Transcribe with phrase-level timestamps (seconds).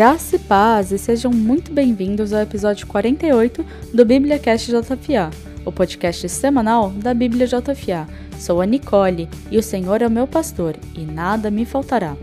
[0.00, 3.62] Graça e paz e sejam muito bem-vindos ao episódio 48
[3.92, 5.28] do BíbliaCast JFA,
[5.62, 8.08] o podcast semanal da Bíblia JFA.
[8.38, 12.16] Sou a Nicole e o Senhor é o meu pastor e nada me faltará.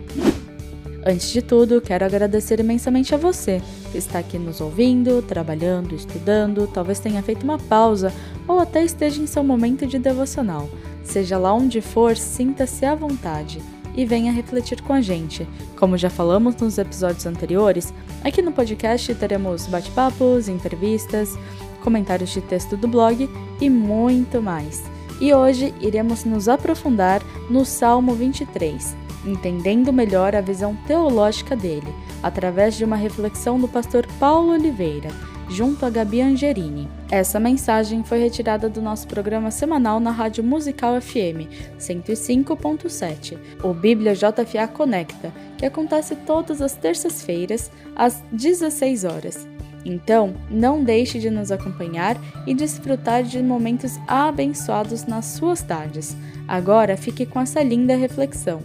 [1.06, 3.62] Antes de tudo, quero agradecer imensamente a você
[3.92, 8.12] que está aqui nos ouvindo, trabalhando, estudando, talvez tenha feito uma pausa
[8.48, 10.68] ou até esteja em seu momento de devocional.
[11.04, 13.62] Seja lá onde for, sinta-se à vontade
[13.98, 15.46] e venha refletir com a gente.
[15.78, 17.94] Como já falamos nos episódios anteriores,
[18.24, 21.38] aqui no podcast teremos bate-papos, entrevistas,
[21.84, 23.28] comentários de texto do blog
[23.60, 24.84] e muito mais.
[25.20, 32.76] E hoje iremos nos aprofundar no Salmo 23, entendendo melhor a visão teológica dele, através
[32.76, 35.10] de uma reflexão do pastor Paulo Oliveira
[35.50, 36.88] junto a Gabi Angerini.
[37.10, 41.48] Essa mensagem foi retirada do nosso programa semanal na Rádio Musical FM
[41.80, 49.48] 105.7, o Bíblia JFA Conecta, que acontece todas as terças-feiras às 16 horas.
[49.86, 56.16] Então, não deixe de nos acompanhar e desfrutar de momentos abençoados nas suas tardes.
[56.46, 58.62] Agora fique com essa linda reflexão.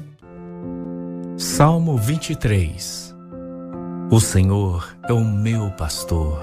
[1.37, 3.15] Salmo 23
[4.11, 6.43] O Senhor é o meu pastor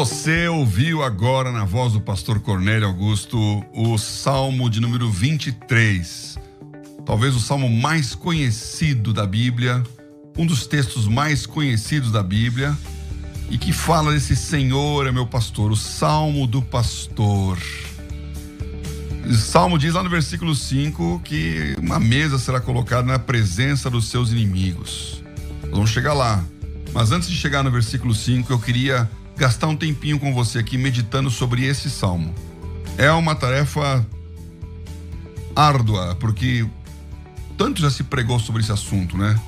[0.00, 6.38] Você ouviu agora na voz do pastor Cornélio Augusto o Salmo de número 23.
[7.04, 9.82] Talvez o salmo mais conhecido da Bíblia,
[10.38, 12.74] um dos textos mais conhecidos da Bíblia,
[13.50, 17.58] e que fala desse Senhor é meu pastor, o Salmo do pastor.
[19.28, 24.08] O salmo diz lá no versículo 5 que uma mesa será colocada na presença dos
[24.08, 25.22] seus inimigos.
[25.70, 26.42] vamos chegar lá.
[26.94, 29.08] Mas antes de chegar no versículo 5, eu queria
[29.40, 32.34] gastar um tempinho com você aqui meditando sobre esse salmo.
[32.98, 34.06] É uma tarefa
[35.56, 36.68] árdua, porque
[37.56, 39.40] tanto já se pregou sobre esse assunto, né?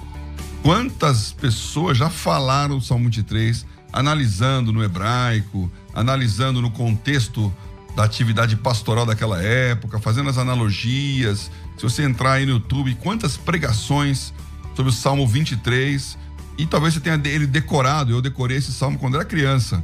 [0.63, 7.53] Quantas pessoas já falaram o Salmo 23, analisando no hebraico, analisando no contexto
[7.95, 11.51] da atividade pastoral daquela época, fazendo as analogias.
[11.77, 14.33] Se você entrar aí no YouTube, quantas pregações
[14.75, 16.17] sobre o Salmo 23,
[16.59, 18.13] e talvez você tenha ele decorado.
[18.13, 19.83] Eu decorei esse salmo quando era criança.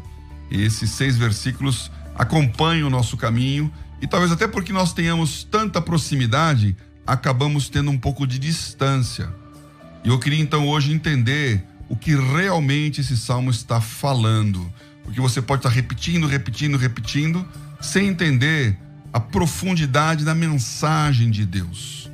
[0.51, 3.73] E esses seis versículos acompanham o nosso caminho.
[4.01, 9.29] E talvez até porque nós tenhamos tanta proximidade, acabamos tendo um pouco de distância.
[10.05, 14.73] E eu queria então hoje entender o que realmente esse salmo está falando.
[15.03, 17.47] Porque você pode estar repetindo, repetindo, repetindo,
[17.81, 18.77] sem entender
[19.13, 22.11] a profundidade da mensagem de Deus.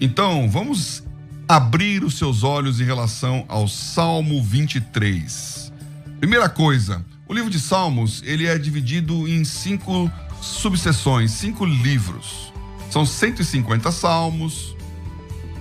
[0.00, 1.04] Então, vamos
[1.48, 5.72] abrir os seus olhos em relação ao Salmo 23.
[6.18, 10.10] Primeira coisa, o livro de Salmos ele é dividido em cinco
[10.40, 12.52] subseções, cinco livros.
[12.90, 14.74] São 150 salmos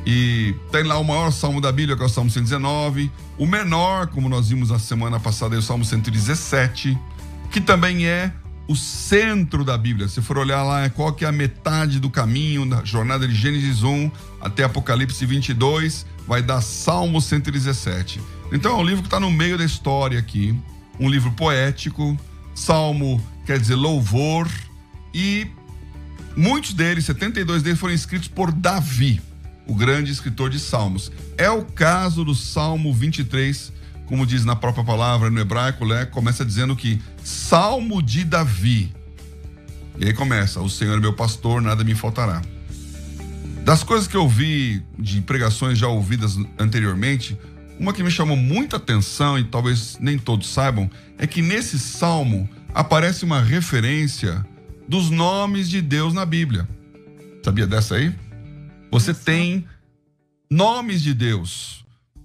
[0.06, 4.08] e tem lá o maior salmo da Bíblia que é o Salmo 119, o menor,
[4.08, 6.98] como nós vimos na semana passada, é o Salmo 117,
[7.50, 8.32] que também é
[8.68, 10.08] o centro da Bíblia.
[10.08, 13.84] Se for olhar lá, qual que é a metade do caminho da jornada de Gênesis
[13.84, 14.12] 1
[14.42, 18.22] até Apocalipse 22, vai dar Salmo 117.
[18.52, 20.58] Então é um livro que está no meio da história aqui,
[21.00, 22.18] um livro poético.
[22.56, 24.48] Salmo quer dizer louvor
[25.14, 25.48] e
[26.36, 29.22] muitos deles, 72 deles, foram escritos por Davi,
[29.68, 31.12] o grande escritor de Salmos.
[31.38, 33.74] É o caso do Salmo 23
[34.06, 38.94] como diz na própria palavra no hebraico, né, começa dizendo que Salmo de Davi.
[39.98, 42.42] E aí começa: O Senhor é meu pastor, nada me faltará.
[43.64, 47.38] Das coisas que eu vi de pregações já ouvidas anteriormente,
[47.80, 52.50] uma que me chamou muita atenção e talvez nem todos saibam, é que nesse salmo
[52.74, 54.46] aparece uma referência
[54.88, 56.68] dos nomes de Deus na Bíblia.
[57.42, 58.14] Sabia dessa aí?
[58.92, 59.66] Você tem
[60.54, 61.83] Nomes de Deus.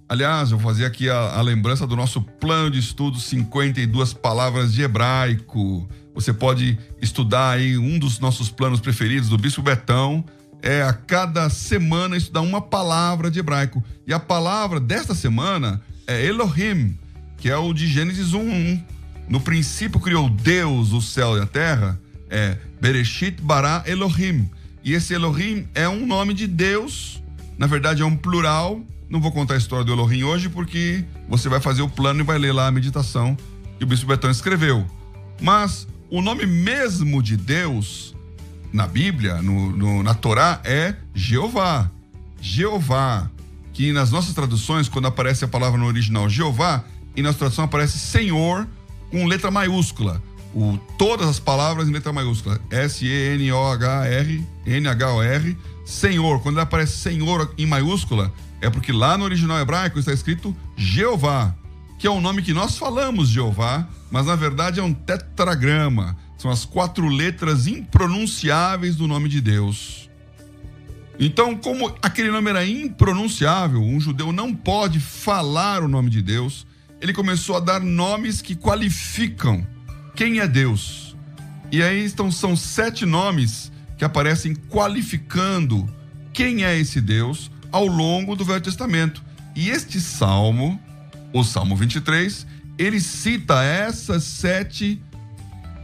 [0.09, 4.73] Aliás, eu vou fazer aqui a, a lembrança do nosso plano de estudo 52 palavras
[4.73, 5.87] de hebraico.
[6.15, 10.25] Você pode estudar aí um dos nossos planos preferidos do Bispo Betão.
[10.63, 13.83] É a cada semana estudar uma palavra de hebraico.
[14.07, 16.97] E a palavra desta semana é Elohim,
[17.37, 18.83] que é o de Gênesis 1:1.
[19.27, 22.01] No princípio criou Deus o céu e a terra.
[22.31, 24.49] É Bereshit bara Elohim.
[24.83, 27.21] E esse Elohim é um nome de Deus.
[27.59, 28.83] Na verdade é um plural.
[29.09, 32.23] Não vou contar a história do Elohim hoje porque você vai fazer o plano e
[32.23, 33.35] vai ler lá a meditação
[33.77, 34.85] que o bispo Betão escreveu.
[35.41, 38.15] Mas o nome mesmo de Deus
[38.71, 41.89] na Bíblia, no, no, na Torá, é Jeová.
[42.39, 43.29] Jeová.
[43.73, 46.83] Que nas nossas traduções, quando aparece a palavra no original Jeová,
[47.15, 48.67] e na tradução aparece Senhor
[49.09, 50.21] com letra maiúscula.
[50.53, 52.59] O, todas as palavras em letra maiúscula.
[52.69, 55.57] S-E-N-O-H-R, N-H-O-R,
[55.89, 56.41] Senhor.
[56.41, 58.31] Quando aparece Senhor em maiúscula,
[58.61, 61.55] é porque lá no original hebraico está escrito Jeová,
[61.97, 66.15] que é um nome que nós falamos Jeová, mas na verdade é um tetragrama.
[66.37, 70.09] São as quatro letras impronunciáveis do nome de Deus.
[71.19, 76.65] Então, como aquele nome era impronunciável, um judeu não pode falar o nome de Deus,
[77.01, 79.67] ele começou a dar nomes que qualificam
[80.15, 81.17] quem é Deus.
[81.71, 83.69] E aí estão, são sete nomes
[83.99, 85.87] que aparecem qualificando
[86.31, 89.21] quem é esse Deus ao longo do Velho Testamento.
[89.53, 90.79] E este salmo,
[91.33, 92.47] o Salmo 23,
[92.77, 95.01] ele cita essas sete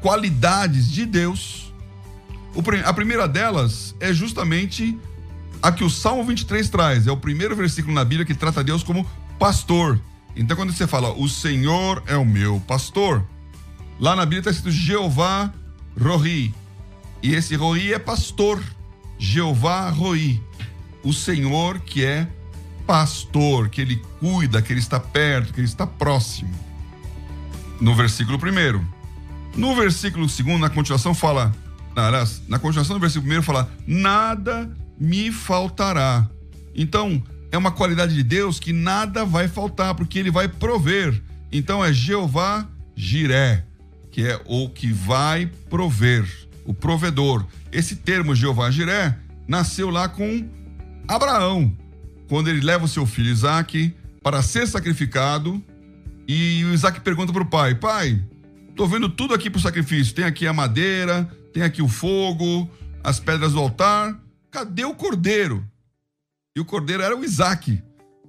[0.01, 1.73] qualidades de Deus.
[2.85, 4.97] a primeira delas é justamente
[5.61, 7.07] a que o Salmo 23 traz.
[7.07, 9.05] É o primeiro versículo na Bíblia que trata Deus como
[9.37, 9.99] pastor.
[10.37, 13.25] Então, quando você fala, o Senhor é o meu pastor,
[13.99, 15.51] lá na Bíblia está escrito Jeová
[15.99, 16.53] Rohi.
[17.25, 18.61] E esse Rohi é pastor.
[19.17, 20.39] Jeová Rohi.
[21.03, 22.27] O Senhor que é
[22.85, 26.53] pastor, que ele cuida, que ele está perto, que ele está próximo
[27.81, 29.59] no versículo 1.
[29.59, 31.51] No versículo 2, na continuação, fala.
[32.47, 36.29] Na continuação do versículo 1, fala: Nada me faltará.
[36.75, 41.19] Então, é uma qualidade de Deus que nada vai faltar, porque ele vai prover.
[41.51, 43.65] Então, é Jeová Jiré,
[44.11, 47.45] que é o que vai prover, o provedor.
[47.71, 49.17] Esse termo Jeová Jiré
[49.47, 50.49] nasceu lá com
[51.07, 51.75] Abraão,
[52.27, 55.63] quando ele leva o seu filho Isaque para ser sacrificado
[56.27, 58.23] e o Isaac pergunta para o pai: Pai,
[58.75, 60.15] tô vendo tudo aqui pro sacrifício.
[60.15, 62.69] Tem aqui a madeira, tem aqui o fogo,
[63.03, 64.19] as pedras do altar.
[64.49, 65.63] Cadê o cordeiro?
[66.55, 67.81] E o cordeiro era o Isaac.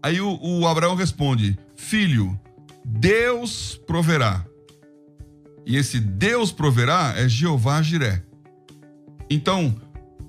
[0.02, 2.38] Aí o, o Abraão responde: Filho,
[2.84, 4.44] Deus proverá.
[5.64, 8.22] E esse Deus proverá é Jeová Jiré.
[9.28, 9.74] Então,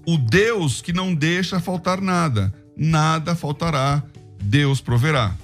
[0.06, 4.04] o Deus que não deixa faltar nada, nada faltará,
[4.42, 5.36] Deus proverá.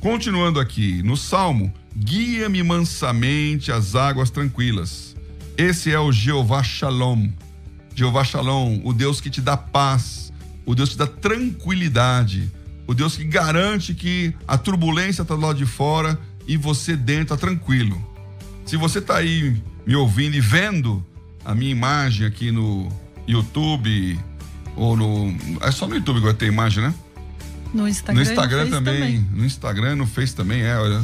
[0.00, 5.16] Continuando aqui no Salmo, guia-me mansamente às águas tranquilas.
[5.56, 7.28] Esse é o Jeová Shalom.
[7.94, 10.32] Jeová Shalom, o Deus que te dá paz,
[10.64, 12.50] o Deus que te dá tranquilidade,
[12.86, 17.34] o Deus que garante que a turbulência está do lado de fora e você dentro
[17.34, 18.00] está tranquilo.
[18.64, 21.04] Se você está aí me ouvindo e vendo
[21.48, 22.92] a minha imagem aqui no
[23.26, 24.20] YouTube
[24.76, 25.34] ou no.
[25.62, 26.94] É só no YouTube agora tem imagem, né?
[27.72, 30.76] No Instagram, no Instagram no também, também, No Instagram, no Face também, é.
[30.76, 31.02] Olha,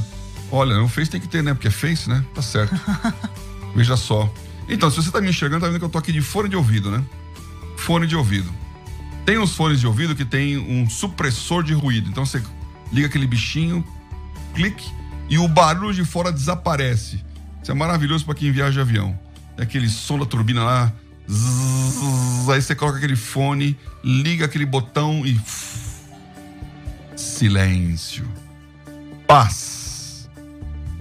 [0.52, 1.54] olha, no Face tem que ter, né?
[1.54, 2.22] Porque é Face, né?
[2.34, 2.78] Tá certo.
[3.74, 4.30] Veja só.
[4.68, 6.56] Então, se você tá me enxergando, tá vendo que eu tô aqui de fone de
[6.56, 7.02] ouvido, né?
[7.78, 8.52] Fone de ouvido.
[9.24, 12.10] Tem uns fones de ouvido que tem um supressor de ruído.
[12.10, 12.42] Então você
[12.92, 13.82] liga aquele bichinho,
[14.54, 14.90] clique,
[15.26, 17.24] e o barulho de fora desaparece.
[17.62, 19.23] Isso é maravilhoso para quem viaja de avião.
[19.58, 20.92] Aquele som da turbina lá.
[21.30, 25.40] Zzz, aí você coloca aquele fone, liga aquele botão e
[27.16, 28.28] silêncio.
[29.26, 30.28] Paz.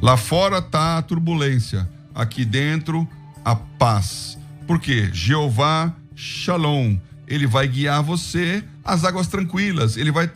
[0.01, 3.07] Lá fora tá a turbulência, aqui dentro
[3.43, 4.38] a paz.
[4.65, 5.10] Por quê?
[5.12, 10.31] Jeová Shalom, ele vai guiar você às águas tranquilas, ele vai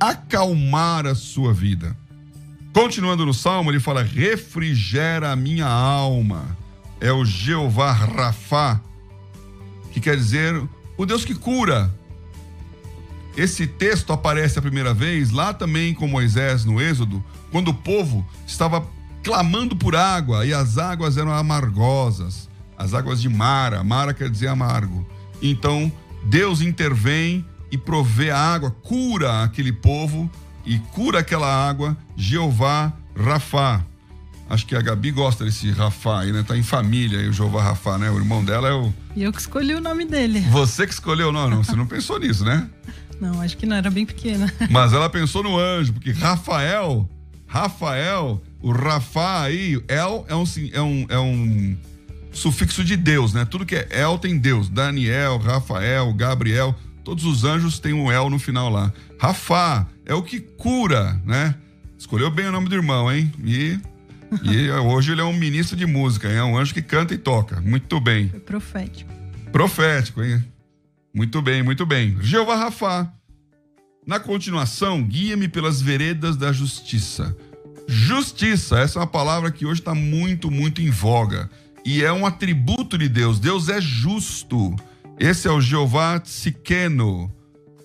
[0.00, 1.96] acalmar a sua vida.
[2.72, 6.56] Continuando no salmo, ele fala: refrigera a minha alma.
[7.02, 8.80] É o Jeová Rafá,
[9.90, 10.54] que quer dizer
[10.96, 11.92] o Deus que cura,
[13.36, 18.24] esse texto aparece a primeira vez lá também com Moisés no Êxodo, quando o povo
[18.46, 18.86] estava
[19.20, 23.82] clamando por água e as águas eram amargosas, as águas de Mara.
[23.82, 25.04] Mara quer dizer amargo.
[25.42, 25.90] Então
[26.22, 30.30] Deus intervém e provê a água, cura aquele povo
[30.64, 31.96] e cura aquela água.
[32.16, 33.84] Jeová Rafá.
[34.52, 36.44] Acho que a Gabi gosta desse Rafá aí, né?
[36.46, 38.10] Tá em família aí, o Jeová Rafá, né?
[38.10, 38.92] O irmão dela é o.
[39.16, 40.40] E eu que escolhi o nome dele.
[40.50, 41.64] Você que escolheu, não, não.
[41.64, 42.68] Você não pensou nisso, né?
[43.18, 44.52] Não, acho que não, era bem pequena.
[44.68, 47.08] Mas ela pensou no anjo, porque Rafael,
[47.46, 51.76] Rafael, o Rafa aí, El é um, é um, é um
[52.32, 53.44] sufixo de Deus, né?
[53.44, 54.68] Tudo que é El tem Deus.
[54.68, 58.92] Daniel, Rafael, Gabriel, todos os anjos têm um El no final lá.
[59.20, 61.54] Rafa é o que cura, né?
[61.96, 63.32] Escolheu bem o nome do irmão, hein?
[63.44, 63.78] E,
[64.42, 67.60] e hoje ele é um ministro de música, é um anjo que canta e toca.
[67.60, 68.28] Muito bem.
[68.28, 69.12] Foi profético.
[69.50, 70.44] Profético, hein?
[71.14, 72.16] Muito bem, muito bem.
[72.20, 73.12] Jeová Rafa.
[74.06, 77.36] Na continuação, guia-me pelas veredas da justiça.
[77.86, 81.50] Justiça, essa é uma palavra que hoje está muito, muito em voga.
[81.84, 83.38] E é um atributo de Deus.
[83.38, 84.74] Deus é justo.
[85.18, 87.30] Esse é o Jeová Tzikeno.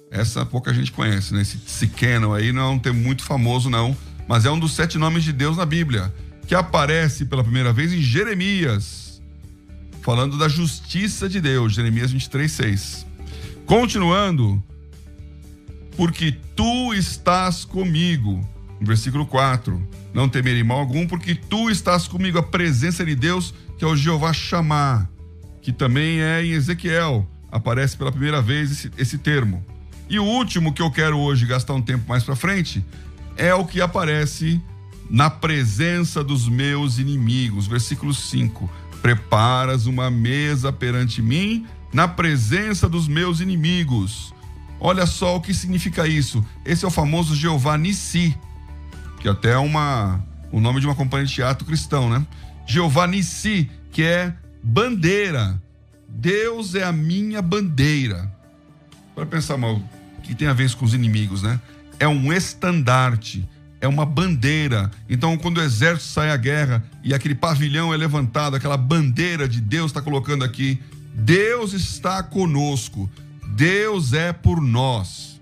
[0.09, 1.41] Essa pouca gente conhece, né?
[1.41, 3.95] Esse Tzikeno aí não é um termo muito famoso, não.
[4.27, 6.13] Mas é um dos sete nomes de Deus na Bíblia.
[6.47, 9.21] Que aparece pela primeira vez em Jeremias.
[10.01, 11.73] Falando da justiça de Deus.
[11.73, 13.05] Jeremias 23, 6.
[13.65, 14.63] Continuando.
[15.95, 18.47] Porque tu estás comigo.
[18.79, 19.87] Versículo 4.
[20.13, 22.39] Não temerei mal algum, porque tu estás comigo.
[22.39, 25.07] A presença de Deus que é o Jeová chamar,
[25.61, 29.63] que também é em Ezequiel, aparece pela primeira vez esse, esse termo.
[30.09, 32.83] E o último que eu quero hoje gastar um tempo mais para frente
[33.35, 34.61] é o que aparece
[35.09, 38.69] na presença dos meus inimigos, versículo 5.
[39.01, 44.33] Preparas uma mesa perante mim na presença dos meus inimigos.
[44.79, 46.45] Olha só o que significa isso.
[46.65, 48.37] Esse é o famoso Jeová Nissi,
[49.19, 52.25] que até é uma, o nome de uma companhia de teatro cristão, né?
[52.65, 55.61] Jeová Nissi, que é bandeira.
[56.07, 58.31] Deus é a minha bandeira.
[59.15, 59.81] Para pensar mal,
[60.23, 61.59] que tem a ver com os inimigos, né?
[61.99, 63.47] É um estandarte,
[63.87, 64.91] é uma bandeira.
[65.09, 69.59] Então, quando o exército sai à guerra e aquele pavilhão é levantado, aquela bandeira de
[69.61, 70.79] Deus está colocando aqui,
[71.13, 73.09] Deus está conosco.
[73.55, 75.39] Deus é por nós.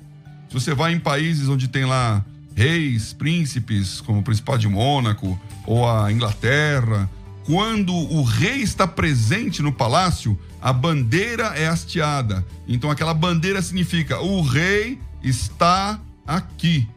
[0.48, 2.24] Se você vai em países onde tem lá
[2.56, 7.10] reis, príncipes, como o Principado de Mônaco, ou a Inglaterra,
[7.46, 12.46] quando o rei está presente no palácio, a bandeira é hasteada.
[12.68, 16.88] Então aquela bandeira significa o rei está aqui.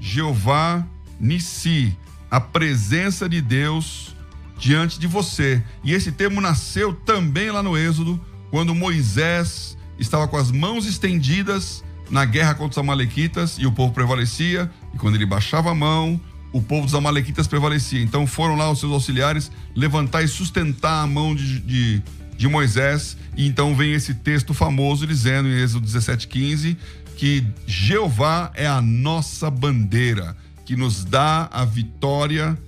[0.00, 0.84] Jeová
[1.22, 1.96] Nissi,
[2.28, 4.16] a presença de Deus
[4.58, 5.62] diante de você.
[5.84, 11.84] E esse termo nasceu também lá no Êxodo, quando Moisés estava com as mãos estendidas
[12.10, 16.20] na guerra contra os amalequitas e o povo prevalecia, e quando ele baixava a mão,
[16.52, 18.02] o povo dos amalequitas prevalecia.
[18.02, 22.02] Então foram lá os seus auxiliares levantar e sustentar a mão de, de,
[22.36, 23.16] de Moisés.
[23.36, 26.76] E então vem esse texto famoso dizendo em Êxodo 17,15
[27.16, 32.58] que Jeová é a nossa bandeira, que nos dá a vitória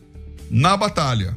[0.51, 1.35] na batalha.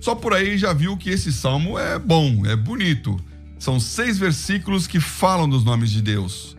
[0.00, 3.18] Só por aí já viu que esse salmo é bom, é bonito.
[3.58, 6.56] São seis versículos que falam dos nomes de Deus.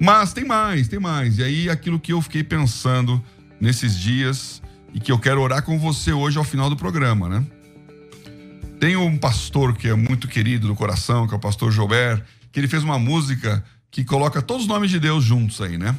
[0.00, 1.38] Mas tem mais, tem mais.
[1.38, 3.22] E aí aquilo que eu fiquei pensando
[3.60, 7.46] nesses dias e que eu quero orar com você hoje ao final do programa, né?
[8.80, 12.22] Tem um pastor que é muito querido no coração, que é o pastor Joubert,
[12.52, 15.96] que ele fez uma música que coloca todos os nomes de Deus juntos aí, né?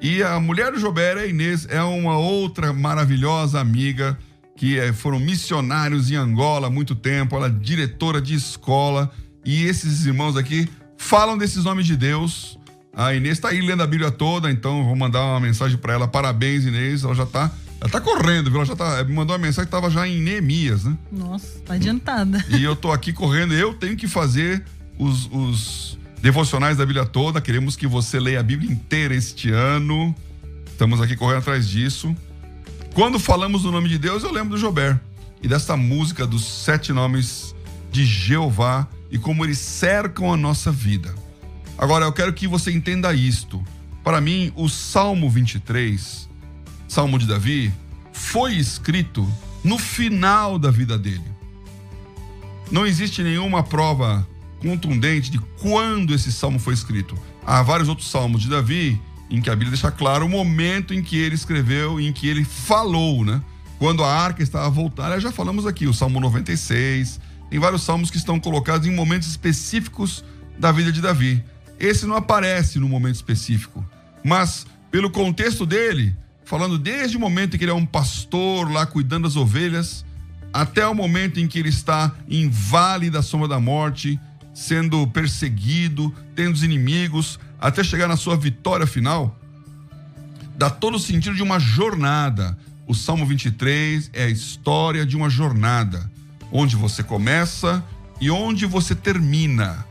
[0.00, 4.18] E a mulher do Joubert, a Inês, é uma outra maravilhosa amiga
[4.56, 9.10] que é, foram missionários em Angola há muito tempo, ela é diretora de escola,
[9.44, 12.60] e esses irmãos aqui falam desses nomes de Deus
[12.92, 16.08] a Inês está aí lendo a Bíblia toda, então vou mandar uma mensagem para ela.
[16.08, 17.04] Parabéns, Inês.
[17.04, 18.56] Ela já está ela tá correndo, viu?
[18.56, 20.98] Ela já tá, me mandou uma mensagem que estava já em Neemias, né?
[21.10, 22.44] Nossa, tá adiantada.
[22.50, 24.62] E eu tô aqui correndo, eu tenho que fazer
[24.98, 27.40] os, os devocionais da Bíblia toda.
[27.40, 30.14] Queremos que você leia a Bíblia inteira este ano.
[30.66, 32.14] Estamos aqui correndo atrás disso.
[32.94, 35.00] Quando falamos do nome de Deus, eu lembro do Jober
[35.42, 37.54] e dessa música dos sete nomes
[37.90, 41.14] de Jeová e como eles cercam a nossa vida.
[41.78, 43.62] Agora, eu quero que você entenda isto.
[44.04, 46.28] Para mim, o Salmo 23,
[46.88, 47.72] Salmo de Davi,
[48.12, 49.26] foi escrito
[49.64, 51.24] no final da vida dele.
[52.70, 54.26] Não existe nenhuma prova
[54.60, 57.16] contundente de quando esse salmo foi escrito.
[57.44, 59.00] Há vários outros salmos de Davi
[59.30, 62.44] em que a Bíblia deixa claro o momento em que ele escreveu, em que ele
[62.44, 63.40] falou, né?
[63.78, 68.16] Quando a arca estava voltada, já falamos aqui, o Salmo 96, tem vários salmos que
[68.16, 70.24] estão colocados em momentos específicos
[70.58, 71.42] da vida de Davi.
[71.78, 73.84] Esse não aparece no momento específico,
[74.22, 76.14] mas pelo contexto dele,
[76.44, 80.04] falando desde o momento em que ele é um pastor lá cuidando das ovelhas,
[80.52, 84.20] até o momento em que ele está em vale da sombra da morte,
[84.60, 89.34] sendo perseguido, tendo os inimigos, até chegar na sua vitória final,
[90.54, 92.58] dá todo o sentido de uma jornada.
[92.86, 96.10] O Salmo 23 é a história de uma jornada,
[96.52, 97.82] onde você começa
[98.20, 99.82] e onde você termina.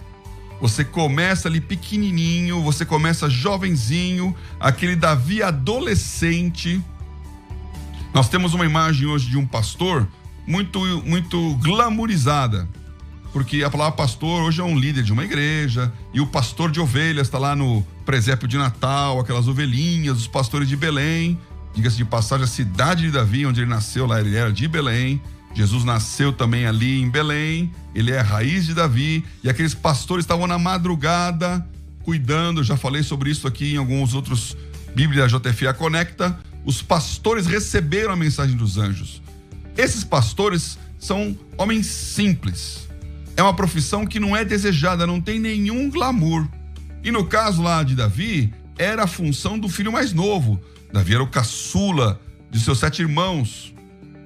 [0.61, 6.79] Você começa ali pequenininho, você começa jovenzinho, aquele Davi adolescente.
[8.13, 10.07] Nós temos uma imagem hoje de um pastor
[10.45, 12.69] muito muito glamourizada,
[13.31, 16.79] porque a palavra pastor hoje é um líder de uma igreja e o pastor de
[16.79, 21.39] ovelhas está lá no presépio de Natal, aquelas ovelhinhas, os pastores de Belém.
[21.73, 25.21] Diga-se de passagem, a cidade de Davi, onde ele nasceu, lá ele era de Belém.
[25.53, 30.23] Jesus nasceu também ali em Belém, ele é a raiz de Davi, e aqueles pastores
[30.23, 31.65] estavam na madrugada
[32.09, 34.57] cuidando, já falei sobre isso aqui em alguns outros
[34.95, 36.39] Bíblia JFA Conecta.
[36.65, 39.21] Os pastores receberam a mensagem dos anjos.
[39.77, 42.88] Esses pastores são homens simples.
[43.39, 46.45] É uma profissão que não é desejada, não tem nenhum glamour.
[47.01, 50.59] E no caso lá de Davi, era a função do filho mais novo.
[50.91, 52.19] Davi era o caçula
[52.51, 53.73] de seus sete irmãos.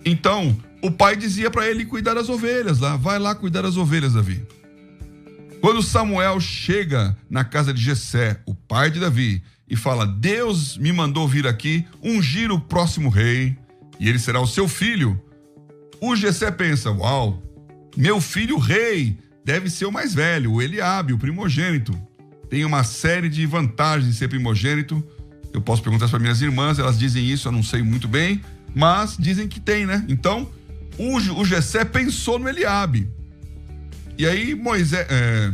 [0.04, 4.14] Então, o pai dizia para ele cuidar das ovelhas lá, vai lá cuidar das ovelhas,
[4.14, 4.44] Davi.
[5.62, 10.92] Quando Samuel chega na casa de Jessé, o pai de Davi, e fala: "Deus me
[10.92, 13.56] mandou vir aqui ungir o próximo rei,
[14.00, 15.22] e ele será o seu filho".
[16.02, 17.53] O Jessé pensa: "Uau,
[17.96, 21.98] meu filho rei deve ser o mais velho, o Eliabe, o primogênito.
[22.50, 25.04] Tem uma série de vantagens de ser primogênito.
[25.54, 28.42] Eu posso perguntar para minhas irmãs, elas dizem isso, eu não sei muito bem,
[28.74, 30.04] mas dizem que tem, né?
[30.08, 30.50] Então,
[30.98, 33.10] o, o Gessé pensou no Eliabe.
[34.18, 35.54] E aí Moisés, é,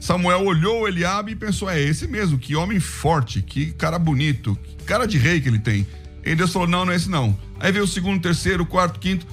[0.00, 4.58] Samuel olhou o Eliabe e pensou: é esse mesmo, que homem forte, que cara bonito,
[4.62, 5.86] que cara de rei que ele tem.
[6.24, 7.38] E Deus falou: não, não é esse não.
[7.60, 9.26] Aí veio o segundo, terceiro, quarto, quinto.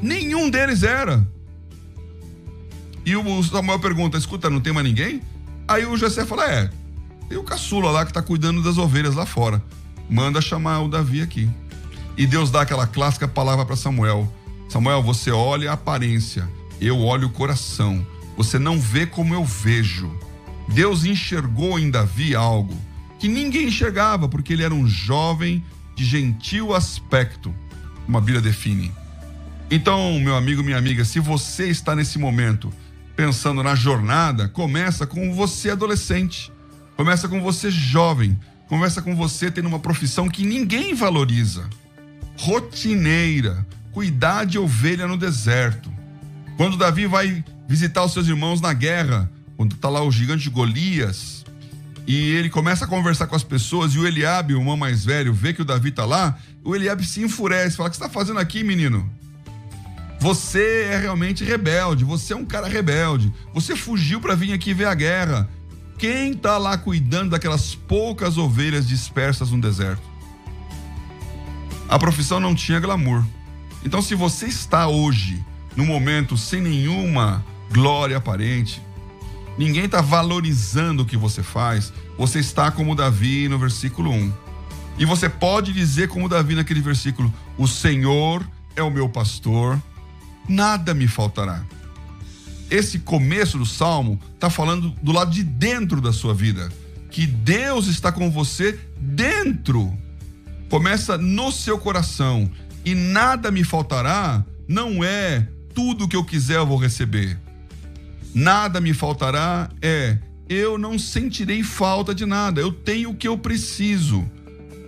[0.00, 1.26] Nenhum deles era.
[3.04, 5.20] E o Samuel pergunta: escuta, não tem mais ninguém?
[5.66, 6.70] Aí o Jessé fala: é,
[7.28, 9.62] tem o caçula lá que tá cuidando das ovelhas lá fora.
[10.08, 11.48] Manda chamar o Davi aqui.
[12.16, 14.32] E Deus dá aquela clássica palavra para Samuel:
[14.68, 16.48] Samuel, você olha a aparência,
[16.80, 18.06] eu olho o coração.
[18.36, 20.10] Você não vê como eu vejo.
[20.68, 22.74] Deus enxergou em Davi algo
[23.18, 27.54] que ninguém enxergava, porque ele era um jovem de gentil aspecto,
[28.04, 28.90] como a Bíblia define.
[29.70, 32.72] Então, meu amigo, minha amiga, se você está nesse momento
[33.16, 36.52] pensando na jornada, começa com você adolescente,
[36.96, 41.68] começa com você jovem, começa com você tendo uma profissão que ninguém valoriza,
[42.38, 45.92] rotineira, cuidar de ovelha no deserto.
[46.56, 51.44] Quando Davi vai visitar os seus irmãos na guerra, quando está lá o gigante Golias,
[52.06, 55.32] e ele começa a conversar com as pessoas, e o Eliabe, o irmão mais velho,
[55.32, 58.12] vê que o Davi está lá, o Eliabe se enfurece, fala: O que você está
[58.12, 59.08] fazendo aqui, menino?
[60.22, 63.34] Você é realmente rebelde, você é um cara rebelde.
[63.52, 65.50] Você fugiu para vir aqui ver a guerra.
[65.98, 70.04] Quem está lá cuidando daquelas poucas ovelhas dispersas no deserto?
[71.88, 73.24] A profissão não tinha glamour.
[73.84, 78.80] Então, se você está hoje, no momento, sem nenhuma glória aparente,
[79.58, 84.32] ninguém está valorizando o que você faz, você está como Davi no versículo 1.
[85.00, 89.82] E você pode dizer, como Davi naquele versículo: O Senhor é o meu pastor,
[90.48, 91.64] nada me faltará.
[92.70, 96.70] Esse começo do salmo está falando do lado de dentro da sua vida,
[97.10, 99.92] que Deus está com você dentro.
[100.70, 102.50] Começa no seu coração
[102.84, 107.38] e nada me faltará, não é tudo que eu quiser eu vou receber.
[108.34, 110.16] Nada me faltará é
[110.48, 114.28] eu não sentirei falta de nada, eu tenho o que eu preciso.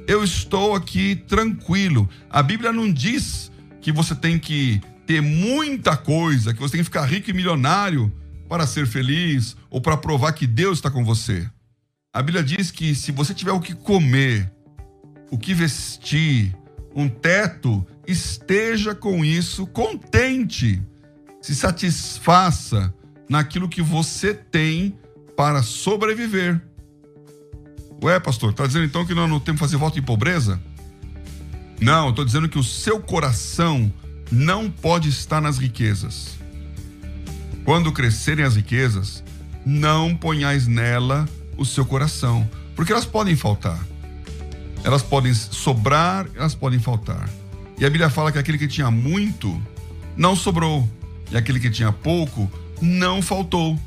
[0.06, 2.08] Eu estou aqui tranquilo.
[2.28, 6.84] A Bíblia não diz que você tem que ter muita coisa, que você tem que
[6.84, 8.12] ficar rico e milionário
[8.48, 11.48] para ser feliz ou para provar que Deus está com você.
[12.12, 14.50] A Bíblia diz que se você tiver o que comer,
[15.30, 16.56] o que vestir,
[16.94, 20.80] um teto, esteja com isso contente.
[21.42, 22.94] Se satisfaça
[23.28, 24.96] naquilo que você tem
[25.36, 26.60] para sobreviver.
[28.02, 30.62] Ué, pastor, está dizendo então que nós não temos que fazer voto em pobreza?
[31.80, 33.92] Não, estou dizendo que o seu coração
[34.30, 36.38] não pode estar nas riquezas.
[37.64, 39.22] Quando crescerem as riquezas,
[39.64, 43.78] não ponhais nela o seu coração, porque elas podem faltar.
[44.82, 47.28] Elas podem sobrar, elas podem faltar.
[47.78, 49.60] E a Bíblia fala que aquele que tinha muito
[50.16, 50.88] não sobrou,
[51.30, 53.78] e aquele que tinha pouco não faltou.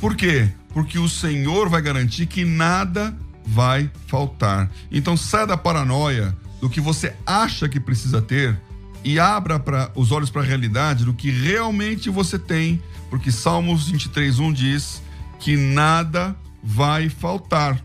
[0.00, 0.50] Por quê?
[0.74, 4.70] Porque o Senhor vai garantir que nada vai faltar.
[4.90, 8.58] Então saia da paranoia do que você acha que precisa ter
[9.04, 13.90] e abra pra, os olhos para a realidade do que realmente você tem, porque Salmos
[13.90, 15.02] 23:1 diz
[15.38, 17.82] que nada vai faltar.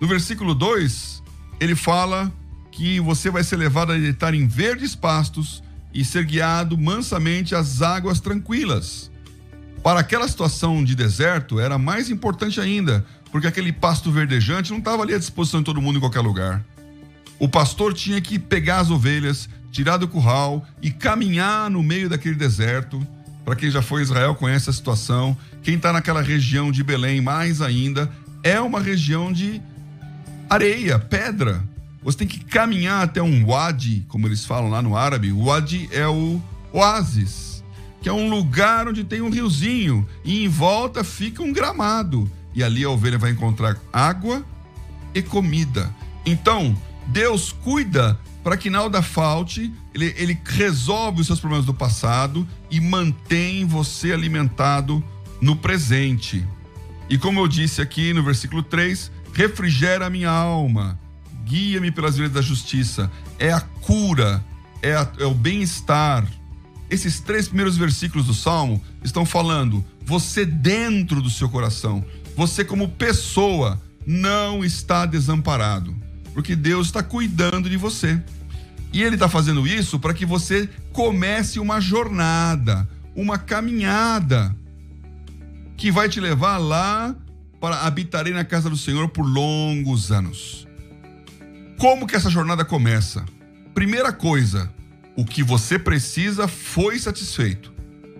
[0.00, 1.22] No versículo 2,
[1.60, 2.32] ele fala
[2.70, 5.62] que você vai ser levado a deitar em verdes pastos
[5.94, 9.10] e ser guiado mansamente às águas tranquilas.
[9.82, 15.02] Para aquela situação de deserto, era mais importante ainda, porque aquele pasto verdejante não estava
[15.02, 16.64] ali à disposição de todo mundo em qualquer lugar.
[17.38, 22.36] O pastor tinha que pegar as ovelhas, tirar do curral e caminhar no meio daquele
[22.36, 23.04] deserto.
[23.44, 25.36] Para quem já foi a Israel conhece a situação.
[25.64, 28.08] Quem está naquela região de Belém, mais ainda,
[28.44, 29.60] é uma região de
[30.48, 31.64] areia, pedra.
[32.04, 35.32] Você tem que caminhar até um wadi, como eles falam lá no árabe.
[35.32, 36.40] O wadi é o
[36.72, 37.64] oásis,
[38.00, 42.30] que é um lugar onde tem um riozinho e em volta fica um gramado.
[42.54, 44.44] E ali a ovelha vai encontrar água
[45.12, 45.92] e comida.
[46.24, 46.76] Então,
[47.08, 52.78] Deus cuida para que nada falte, ele, ele resolve os seus problemas do passado e
[52.78, 55.02] mantém você alimentado
[55.40, 56.46] no presente.
[57.08, 61.00] E como eu disse aqui no versículo 3, refrigera minha alma,
[61.44, 63.10] guia-me pelas vias da justiça.
[63.38, 64.44] É a cura,
[64.82, 66.30] é, a, é o bem-estar.
[66.90, 72.04] Esses três primeiros versículos do Salmo estão falando você dentro do seu coração,
[72.36, 75.96] você como pessoa não está desamparado,
[76.34, 78.20] porque Deus está cuidando de você.
[78.92, 84.54] E Ele está fazendo isso para que você comece uma jornada, uma caminhada
[85.76, 87.14] que vai te levar lá
[87.60, 90.68] para habitarei na casa do Senhor por longos anos.
[91.78, 93.24] Como que essa jornada começa?
[93.74, 94.70] Primeira coisa,
[95.16, 97.72] o que você precisa foi satisfeito.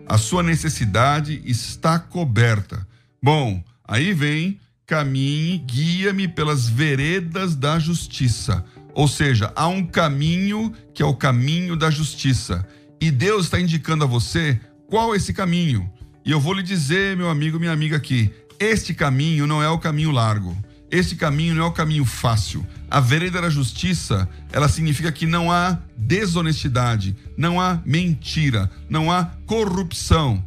[0.07, 2.87] A sua necessidade está coberta.
[3.23, 8.65] Bom, aí vem caminhe, guia-me pelas veredas da justiça.
[8.95, 12.67] Ou seja, há um caminho que é o caminho da justiça.
[13.01, 15.91] E Deus está indicando a você qual é esse caminho.
[16.25, 19.79] E eu vou lhe dizer, meu amigo, minha amiga aqui, este caminho não é o
[19.79, 20.57] caminho largo.
[20.91, 22.65] Este caminho não é o caminho fácil.
[22.89, 29.25] A vereda da justiça, ela significa que não há desonestidade, não há mentira, não há
[29.45, 30.45] corrupção.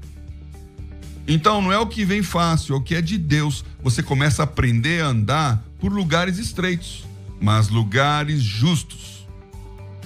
[1.27, 3.65] Então não é o que vem fácil, é o que é de Deus.
[3.83, 7.05] Você começa a aprender a andar por lugares estreitos,
[7.41, 9.27] mas lugares justos.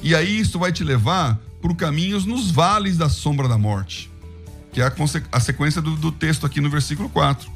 [0.02, 4.12] E aí isso vai te levar por caminhos nos vales da sombra da morte
[4.72, 4.94] que é a,
[5.32, 7.50] a sequência do, do, texto aqui no versículo 4.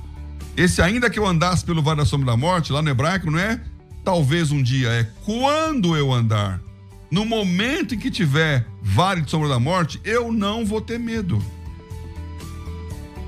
[0.58, 3.40] Esse ainda que eu andasse pelo vale da sombra da morte, lá no hebraico, não
[3.40, 3.60] é
[4.04, 6.62] talvez um dia, é quando eu andar.
[7.10, 11.44] No momento em que tiver vale de sombra da morte, eu não vou ter medo.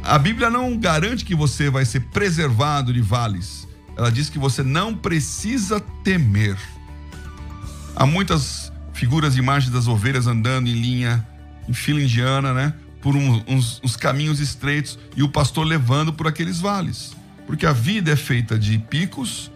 [0.08, 3.68] A Bíblia não garante que você vai ser preservado de vales.
[3.98, 6.58] Ela diz que você não precisa temer.
[7.94, 11.28] Há muitas figuras e imagens das ovelhas andando em linha,
[11.68, 12.74] em fila indiana, né?
[13.02, 17.14] por uns, uns caminhos estreitos e o pastor levando por aqueles vales.
[17.46, 19.52] Porque a vida é feita de picos,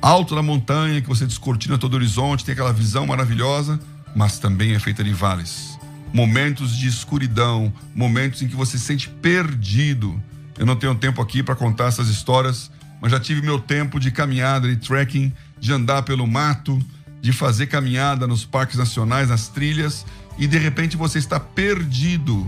[0.00, 3.78] alto na montanha, que você descortina todo o horizonte, tem aquela visão maravilhosa,
[4.14, 5.75] mas também é feita de vales.
[6.16, 10.18] Momentos de escuridão, momentos em que você se sente perdido.
[10.56, 12.70] Eu não tenho tempo aqui para contar essas histórias,
[13.02, 16.82] mas já tive meu tempo de caminhada, de trekking, de andar pelo mato,
[17.20, 20.06] de fazer caminhada nos parques nacionais, nas trilhas,
[20.38, 22.46] e de repente você está perdido.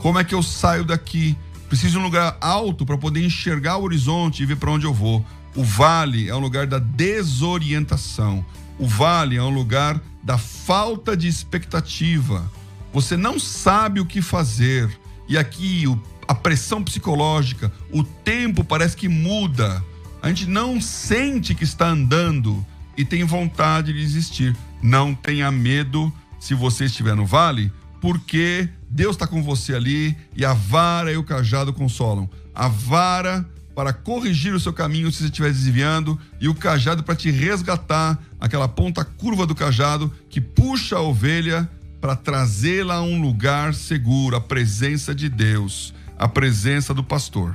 [0.00, 1.38] Como é que eu saio daqui?
[1.68, 4.92] Preciso de um lugar alto para poder enxergar o horizonte e ver para onde eu
[4.92, 5.24] vou.
[5.54, 8.44] O vale é um lugar da desorientação.
[8.80, 12.50] O vale é um lugar da falta de expectativa.
[12.92, 14.90] Você não sabe o que fazer.
[15.28, 19.82] E aqui o, a pressão psicológica, o tempo parece que muda.
[20.22, 22.64] A gente não sente que está andando
[22.96, 24.56] e tem vontade de desistir.
[24.82, 30.44] Não tenha medo se você estiver no vale, porque Deus está com você ali e
[30.44, 32.28] a vara e o cajado consolam.
[32.54, 37.14] A vara para corrigir o seu caminho se você estiver desviando e o cajado para
[37.14, 43.20] te resgatar, aquela ponta curva do cajado que puxa a ovelha para trazê-la a um
[43.20, 47.54] lugar seguro, a presença de Deus, a presença do pastor.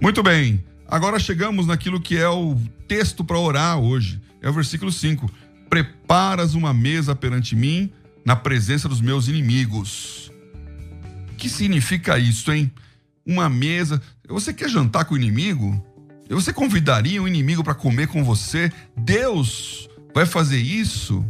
[0.00, 2.56] Muito bem, agora chegamos naquilo que é o
[2.86, 4.20] texto para orar hoje.
[4.42, 5.30] É o versículo 5.
[5.70, 7.90] Preparas uma mesa perante mim
[8.24, 10.30] na presença dos meus inimigos.
[11.30, 12.70] O que significa isso, hein?
[13.24, 14.02] Uma mesa.
[14.28, 15.82] Você quer jantar com o inimigo?
[16.28, 18.72] Você convidaria o inimigo para comer com você?
[18.96, 21.24] Deus vai fazer isso?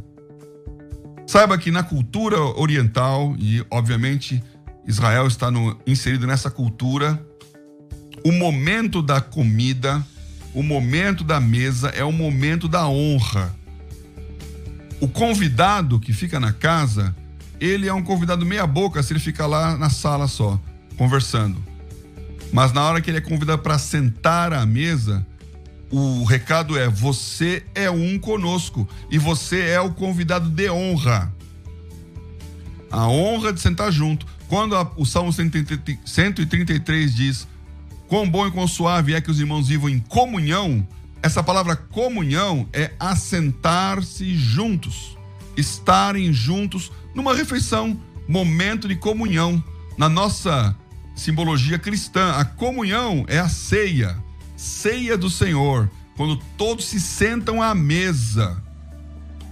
[1.33, 4.45] Saiba que na cultura oriental, e obviamente
[4.87, 7.19] Israel está no, inserido nessa cultura,
[8.23, 10.07] o momento da comida,
[10.53, 13.51] o momento da mesa é o momento da honra.
[15.01, 17.17] O convidado que fica na casa,
[17.59, 20.61] ele é um convidado meia boca se ele ficar lá na sala só,
[20.99, 21.65] conversando.
[22.53, 25.27] Mas na hora que ele é convidado para sentar à mesa,
[25.93, 31.33] o recado é: você é um conosco e você é o convidado de honra.
[32.91, 34.27] A honra de sentar junto.
[34.49, 37.47] quando a, o Salmo 133 diz:
[38.09, 40.87] Quão bom e quão suave é que os irmãos vivam em comunhão,
[41.23, 45.17] essa palavra comunhão é assentar-se juntos,
[45.57, 49.63] estarem juntos numa refeição, momento de comunhão.
[49.99, 50.75] Na nossa
[51.15, 54.22] simbologia cristã, a comunhão é a ceia,
[54.63, 58.63] ceia do Senhor, quando todos se sentam à mesa.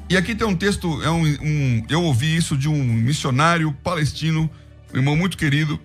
[0.09, 4.49] E aqui tem um texto, é um, um, eu ouvi isso de um missionário palestino,
[4.95, 5.81] um irmão muito querido,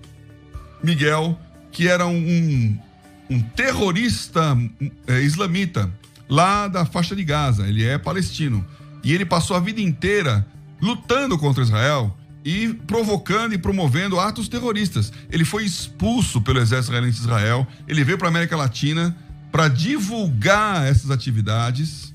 [0.84, 1.40] Miguel,
[1.72, 2.80] que era um,
[3.30, 4.58] um terrorista
[5.08, 5.92] é, islamita
[6.30, 7.68] lá da faixa de Gaza.
[7.68, 8.66] Ele é palestino.
[9.04, 10.46] E ele passou a vida inteira
[10.82, 15.12] lutando contra Israel e provocando e promovendo atos terroristas.
[15.32, 17.68] Ele foi expulso pelo exército israelense de Israel.
[17.88, 19.18] Ele veio para a América Latina
[19.52, 22.14] para divulgar essas atividades.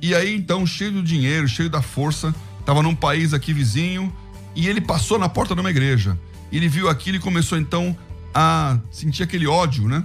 [0.00, 4.10] E aí, então, cheio do dinheiro, cheio da força, estava num país aqui vizinho
[4.54, 6.18] e ele passou na porta de uma igreja.
[6.50, 7.94] Ele viu aquilo e começou então
[8.34, 10.02] a sentir aquele ódio, né?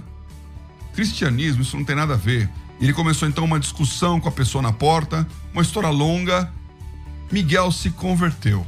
[0.92, 2.48] cristianismo, isso não tem nada a ver.
[2.80, 6.52] Ele começou então uma discussão com a pessoa na porta, uma história longa.
[7.30, 8.66] Miguel se converteu.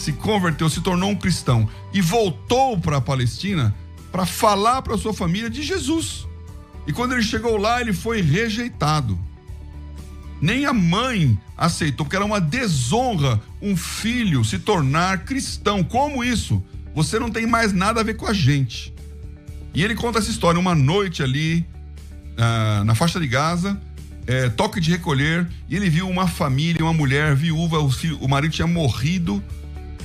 [0.00, 3.74] Se converteu, se tornou um cristão e voltou para a Palestina
[4.10, 6.26] para falar para sua família de Jesus.
[6.86, 9.18] E quando ele chegou lá, ele foi rejeitado.
[10.40, 15.84] Nem a mãe aceitou, porque era uma desonra um filho se tornar cristão.
[15.84, 16.64] Como isso?
[16.94, 18.94] Você não tem mais nada a ver com a gente.
[19.74, 21.66] E ele conta essa história, uma noite ali,
[22.38, 23.78] uh, na faixa de Gaza,
[24.26, 28.26] é, toque de recolher, e ele viu uma família, uma mulher viúva, o, filho, o
[28.26, 29.44] marido tinha morrido,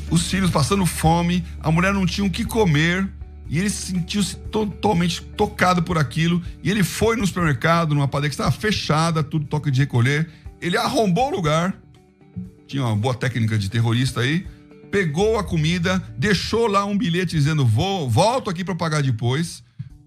[0.10, 3.08] os filhos passando fome, a mulher não tinha o que comer,
[3.48, 8.36] e ele sentiu-se totalmente tocado por aquilo, e ele foi no supermercado, numa padaria que
[8.36, 10.30] estava fechada, tudo toque de recolher,
[10.62, 11.76] ele arrombou o lugar,
[12.68, 14.48] tinha uma boa técnica de terrorista aí,
[14.92, 19.64] pegou a comida, deixou lá um bilhete dizendo vou, volto aqui para pagar depois,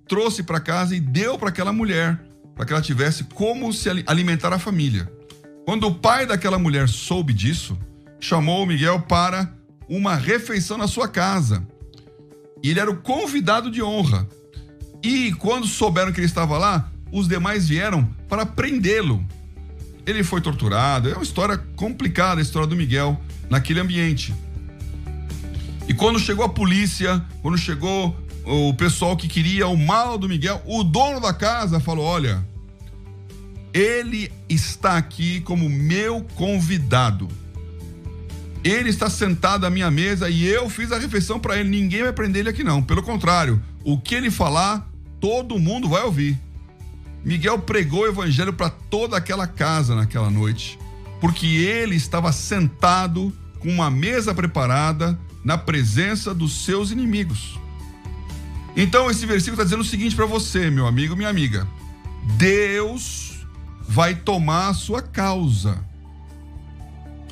[0.09, 2.19] trouxe para casa e deu para aquela mulher,
[2.57, 5.11] para que ela tivesse como se alimentar a família.
[5.65, 7.79] Quando o pai daquela mulher soube disso,
[8.19, 9.53] chamou o Miguel para
[9.89, 11.67] uma refeição na sua casa.
[12.63, 14.29] E ele era o convidado de honra.
[15.03, 19.25] E quando souberam que ele estava lá, os demais vieram para prendê-lo.
[20.05, 21.09] Ele foi torturado.
[21.09, 24.35] É uma história complicada a história do Miguel naquele ambiente.
[25.87, 30.63] E quando chegou a polícia, quando chegou o pessoal que queria o mal do Miguel,
[30.67, 32.47] o dono da casa falou: Olha,
[33.73, 37.29] ele está aqui como meu convidado.
[38.65, 41.69] Ele está sentado à minha mesa e eu fiz a refeição para ele.
[41.69, 42.83] Ninguém vai prender ele aqui, não.
[42.83, 44.89] Pelo contrário, o que ele falar,
[45.21, 46.39] todo mundo vai ouvir.
[47.25, 50.79] Miguel pregou o evangelho para toda aquela casa naquela noite,
[51.21, 57.59] porque ele estava sentado com uma mesa preparada na presença dos seus inimigos.
[58.77, 61.67] Então, esse versículo está dizendo o seguinte para você, meu amigo, minha amiga:
[62.37, 63.47] Deus
[63.89, 65.85] vai tomar a sua causa.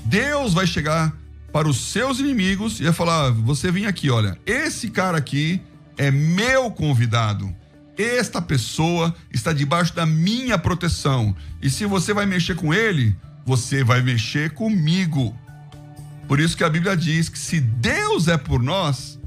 [0.07, 1.13] Deus vai chegar
[1.53, 5.61] para os seus inimigos e vai falar: Você vem aqui, olha, esse cara aqui
[5.97, 7.55] é meu convidado.
[7.99, 11.35] Esta pessoa está debaixo da minha proteção.
[11.63, 15.37] E se você vai mexer com ele, você vai mexer comigo.
[16.29, 19.19] Por isso que a Bíblia diz que se Deus é por nós,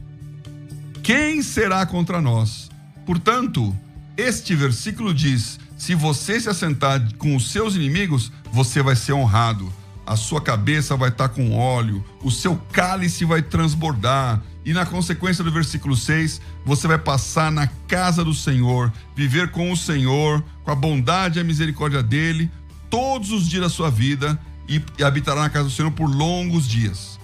[1.01, 2.69] quem será contra nós?
[3.05, 3.75] Portanto,
[4.15, 9.73] este versículo diz: se você se assentar com os seus inimigos, você vai ser honrado.
[10.09, 14.41] A sua cabeça vai estar com óleo, o seu cálice vai transbordar.
[14.65, 19.71] E na consequência do versículo 6, você vai passar na casa do Senhor, viver com
[19.71, 22.49] o Senhor, com a bondade e a misericórdia dele,
[22.89, 27.18] todos os dias da sua vida e habitará na casa do Senhor por longos dias.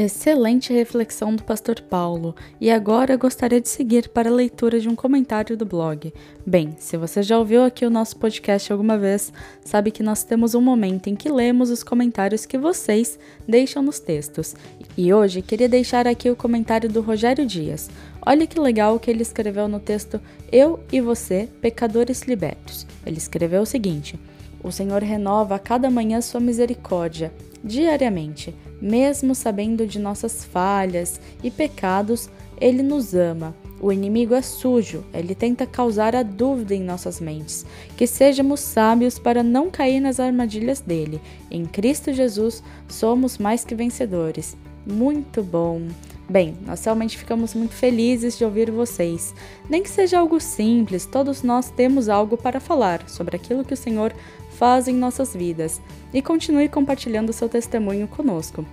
[0.00, 2.32] Excelente reflexão do pastor Paulo.
[2.60, 6.14] E agora gostaria de seguir para a leitura de um comentário do blog.
[6.46, 9.32] Bem, se você já ouviu aqui o nosso podcast alguma vez,
[9.64, 13.98] sabe que nós temos um momento em que lemos os comentários que vocês deixam nos
[13.98, 14.54] textos.
[14.96, 17.90] E hoje queria deixar aqui o comentário do Rogério Dias.
[18.24, 20.20] Olha que legal que ele escreveu no texto
[20.52, 22.86] Eu e você, pecadores libertos.
[23.04, 24.16] Ele escreveu o seguinte:
[24.62, 27.32] o Senhor renova a cada manhã sua misericórdia,
[27.64, 32.28] diariamente, mesmo sabendo de nossas falhas e pecados,
[32.60, 33.54] ele nos ama.
[33.80, 37.64] O inimigo é sujo, ele tenta causar a dúvida em nossas mentes.
[37.96, 41.20] Que sejamos sábios para não cair nas armadilhas dele.
[41.50, 44.56] Em Cristo Jesus somos mais que vencedores.
[44.84, 45.82] Muito bom!
[46.30, 49.34] Bem, nós realmente ficamos muito felizes de ouvir vocês.
[49.68, 53.76] Nem que seja algo simples, todos nós temos algo para falar sobre aquilo que o
[53.76, 54.12] Senhor
[54.58, 55.80] faz em nossas vidas.
[56.12, 58.66] E continue compartilhando seu testemunho conosco.